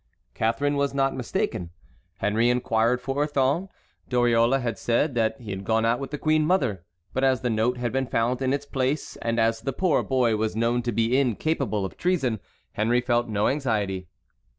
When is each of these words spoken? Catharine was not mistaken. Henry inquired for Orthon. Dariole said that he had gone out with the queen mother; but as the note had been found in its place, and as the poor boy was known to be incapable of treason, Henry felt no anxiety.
Catharine 0.33 0.77
was 0.77 0.95
not 0.95 1.15
mistaken. 1.15 1.69
Henry 2.17 2.49
inquired 2.49 2.99
for 2.99 3.17
Orthon. 3.17 3.69
Dariole 4.09 4.59
said 4.75 5.13
that 5.13 5.39
he 5.39 5.51
had 5.51 5.63
gone 5.63 5.85
out 5.85 5.99
with 5.99 6.09
the 6.09 6.17
queen 6.17 6.43
mother; 6.43 6.83
but 7.13 7.23
as 7.23 7.41
the 7.41 7.51
note 7.51 7.77
had 7.77 7.91
been 7.91 8.07
found 8.07 8.41
in 8.41 8.51
its 8.51 8.65
place, 8.65 9.15
and 9.17 9.39
as 9.39 9.61
the 9.61 9.73
poor 9.73 10.01
boy 10.01 10.37
was 10.37 10.55
known 10.55 10.81
to 10.81 10.91
be 10.91 11.15
incapable 11.19 11.85
of 11.85 11.97
treason, 11.97 12.39
Henry 12.71 12.99
felt 12.99 13.29
no 13.29 13.47
anxiety. 13.47 14.07